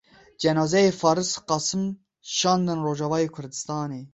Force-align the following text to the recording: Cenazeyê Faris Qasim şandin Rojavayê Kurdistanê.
Cenazeyê 0.41 0.91
Faris 0.99 1.31
Qasim 1.47 1.83
şandin 2.37 2.79
Rojavayê 2.87 3.29
Kurdistanê. 3.35 4.01